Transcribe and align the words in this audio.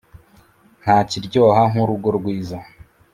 nta 0.83 0.97
kiryoha 1.09 1.61
nk’urugo 1.71 2.07
rwiza 2.17 2.57